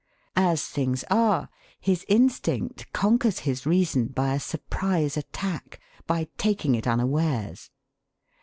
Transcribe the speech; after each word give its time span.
As 0.35 0.65
things 0.65 1.03
are, 1.11 1.47
his 1.79 2.05
instinct 2.07 2.91
conquers 2.91 3.41
his 3.45 3.67
reason 3.67 4.07
by 4.07 4.33
a 4.33 4.39
surprise 4.39 5.15
attack, 5.15 5.79
by 6.07 6.27
taking 6.39 6.73
it 6.73 6.87
unawares. 6.87 7.69